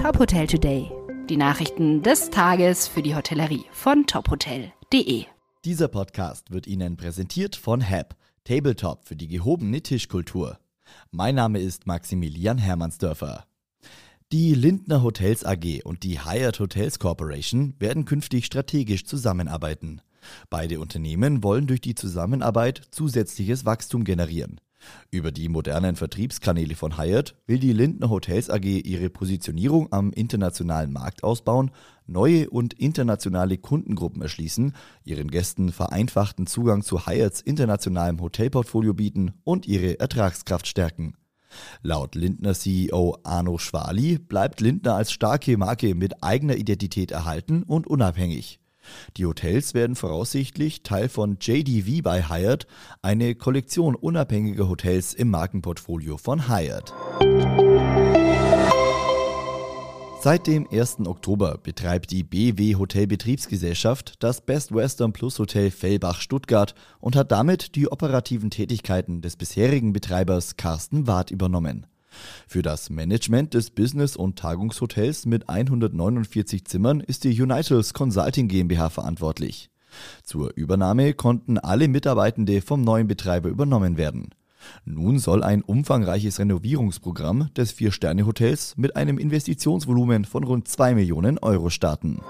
Top 0.00 0.18
Hotel 0.18 0.46
Today. 0.46 0.90
Die 1.28 1.36
Nachrichten 1.36 2.02
des 2.02 2.30
Tages 2.30 2.88
für 2.88 3.02
die 3.02 3.14
Hotellerie 3.14 3.66
von 3.70 4.06
tophotel.de. 4.06 5.26
Dieser 5.66 5.88
Podcast 5.88 6.50
wird 6.50 6.66
Ihnen 6.66 6.96
präsentiert 6.96 7.54
von 7.54 7.86
HAP, 7.86 8.16
Tabletop 8.44 9.06
für 9.06 9.14
die 9.14 9.28
gehobene 9.28 9.82
Tischkultur. 9.82 10.58
Mein 11.10 11.34
Name 11.34 11.60
ist 11.60 11.86
Maximilian 11.86 12.56
Hermannsdörfer. 12.56 13.44
Die 14.32 14.54
Lindner 14.54 15.02
Hotels 15.02 15.44
AG 15.44 15.82
und 15.84 16.02
die 16.02 16.24
Hyatt 16.24 16.60
Hotels 16.60 16.98
Corporation 16.98 17.74
werden 17.78 18.06
künftig 18.06 18.46
strategisch 18.46 19.04
zusammenarbeiten. 19.04 20.00
Beide 20.48 20.80
Unternehmen 20.80 21.44
wollen 21.44 21.66
durch 21.66 21.82
die 21.82 21.94
Zusammenarbeit 21.94 22.80
zusätzliches 22.90 23.66
Wachstum 23.66 24.04
generieren. 24.04 24.62
Über 25.10 25.32
die 25.32 25.48
modernen 25.48 25.96
Vertriebskanäle 25.96 26.74
von 26.74 26.96
Hyatt 26.96 27.34
will 27.46 27.58
die 27.58 27.72
Lindner 27.72 28.10
Hotels 28.10 28.50
AG 28.50 28.64
ihre 28.64 29.10
Positionierung 29.10 29.92
am 29.92 30.12
internationalen 30.12 30.92
Markt 30.92 31.24
ausbauen, 31.24 31.70
neue 32.06 32.50
und 32.50 32.74
internationale 32.74 33.58
Kundengruppen 33.58 34.22
erschließen, 34.22 34.72
ihren 35.04 35.30
Gästen 35.30 35.72
vereinfachten 35.72 36.46
Zugang 36.46 36.82
zu 36.82 37.06
Hyatts 37.06 37.40
internationalem 37.40 38.20
Hotelportfolio 38.20 38.94
bieten 38.94 39.32
und 39.44 39.66
ihre 39.66 39.98
Ertragskraft 40.00 40.66
stärken. 40.66 41.14
Laut 41.82 42.14
Lindner 42.14 42.54
CEO 42.54 43.18
Arno 43.24 43.58
Schwali 43.58 44.18
bleibt 44.18 44.60
Lindner 44.60 44.94
als 44.94 45.12
starke 45.12 45.56
Marke 45.56 45.94
mit 45.94 46.22
eigener 46.22 46.54
Identität 46.54 47.10
erhalten 47.10 47.62
und 47.64 47.86
unabhängig. 47.86 48.59
Die 49.16 49.26
Hotels 49.26 49.74
werden 49.74 49.96
voraussichtlich 49.96 50.82
Teil 50.82 51.08
von 51.08 51.38
JDV 51.40 52.02
bei 52.02 52.28
Hyatt, 52.28 52.66
eine 53.02 53.34
Kollektion 53.34 53.94
unabhängiger 53.94 54.68
Hotels 54.68 55.14
im 55.14 55.30
Markenportfolio 55.30 56.16
von 56.16 56.48
Hyatt. 56.48 56.92
Seit 60.22 60.46
dem 60.46 60.68
1. 60.70 61.06
Oktober 61.06 61.56
betreibt 61.62 62.10
die 62.10 62.22
BW 62.22 62.74
Hotelbetriebsgesellschaft 62.74 64.22
das 64.22 64.42
Best 64.42 64.74
Western 64.74 65.14
Plus 65.14 65.38
Hotel 65.38 65.70
Fellbach 65.70 66.20
Stuttgart 66.20 66.74
und 66.98 67.16
hat 67.16 67.32
damit 67.32 67.74
die 67.74 67.90
operativen 67.90 68.50
Tätigkeiten 68.50 69.22
des 69.22 69.36
bisherigen 69.36 69.94
Betreibers 69.94 70.58
Carsten 70.58 71.06
Ward 71.06 71.30
übernommen. 71.30 71.86
Für 72.46 72.62
das 72.62 72.90
Management 72.90 73.54
des 73.54 73.70
Business- 73.70 74.16
und 74.16 74.38
Tagungshotels 74.38 75.26
mit 75.26 75.48
149 75.48 76.64
Zimmern 76.64 77.00
ist 77.00 77.24
die 77.24 77.40
Unitals 77.40 77.94
Consulting 77.94 78.48
GmbH 78.48 78.90
verantwortlich. 78.90 79.70
Zur 80.22 80.52
Übernahme 80.54 81.14
konnten 81.14 81.58
alle 81.58 81.88
Mitarbeitende 81.88 82.62
vom 82.62 82.82
neuen 82.82 83.08
Betreiber 83.08 83.48
übernommen 83.48 83.96
werden. 83.96 84.30
Nun 84.84 85.18
soll 85.18 85.42
ein 85.42 85.62
umfangreiches 85.62 86.38
Renovierungsprogramm 86.38 87.50
des 87.56 87.72
Vier-Sterne-Hotels 87.72 88.74
mit 88.76 88.96
einem 88.96 89.18
Investitionsvolumen 89.18 90.24
von 90.24 90.44
rund 90.44 90.68
2 90.68 90.94
Millionen 90.94 91.38
Euro 91.38 91.70
starten. 91.70 92.20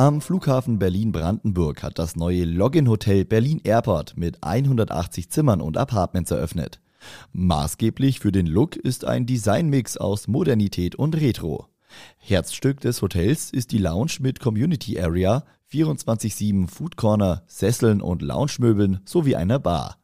Am 0.00 0.22
Flughafen 0.22 0.78
Berlin-Brandenburg 0.78 1.82
hat 1.82 1.98
das 1.98 2.16
neue 2.16 2.46
Login-Hotel 2.46 3.26
Berlin 3.26 3.60
Airport 3.64 4.16
mit 4.16 4.42
180 4.42 5.28
Zimmern 5.28 5.60
und 5.60 5.76
Apartments 5.76 6.30
eröffnet. 6.30 6.80
Maßgeblich 7.34 8.18
für 8.18 8.32
den 8.32 8.46
Look 8.46 8.76
ist 8.76 9.04
ein 9.04 9.26
Designmix 9.26 9.98
aus 9.98 10.26
Modernität 10.26 10.94
und 10.94 11.16
Retro. 11.16 11.66
Herzstück 12.16 12.80
des 12.80 13.02
Hotels 13.02 13.50
ist 13.50 13.72
die 13.72 13.78
Lounge 13.78 14.12
mit 14.20 14.40
Community 14.40 14.98
Area, 14.98 15.44
24-7 15.70 16.66
Food 16.66 16.96
Corner, 16.96 17.42
Sesseln 17.46 18.00
und 18.00 18.22
Loungemöbeln 18.22 19.00
sowie 19.04 19.36
einer 19.36 19.58
Bar. 19.58 19.98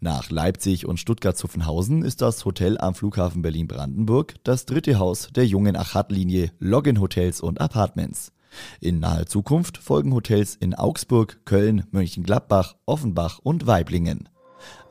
Nach 0.00 0.28
Leipzig 0.28 0.86
und 0.86 0.98
Stuttgart-Zuffenhausen 0.98 2.02
ist 2.02 2.20
das 2.20 2.44
Hotel 2.44 2.78
am 2.78 2.96
Flughafen 2.96 3.42
Berlin-Brandenburg 3.42 4.34
das 4.42 4.66
dritte 4.66 4.98
Haus 4.98 5.28
der 5.36 5.46
jungen 5.46 5.76
Achat-Linie 5.76 6.50
Login 6.58 7.00
Hotels 7.00 7.40
und 7.40 7.60
Apartments. 7.60 8.32
In 8.80 9.00
naher 9.00 9.26
Zukunft 9.26 9.78
folgen 9.78 10.14
Hotels 10.14 10.56
in 10.56 10.74
Augsburg, 10.74 11.40
Köln, 11.44 11.84
Mönchengladbach, 11.90 12.76
Offenbach 12.86 13.38
und 13.42 13.66
Weiblingen. 13.66 14.28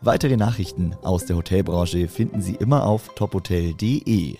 Weitere 0.01 0.38
Nachrichten 0.38 0.95
aus 1.01 1.25
der 1.25 1.35
Hotelbranche 1.35 2.07
finden 2.07 2.41
Sie 2.41 2.55
immer 2.55 2.85
auf 2.85 3.13
tophotel.de. 3.15 4.38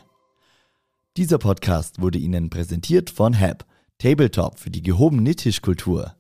Dieser 1.18 1.38
Podcast 1.38 2.02
wurde 2.02 2.18
Ihnen 2.20 2.50
präsentiert 2.50 3.10
von 3.10 3.40
HAP, 3.40 3.66
Tabletop 3.98 4.60
für 4.60 4.70
die 4.70 4.82
gehobene 4.82 5.36
Tischkultur. 5.36 6.16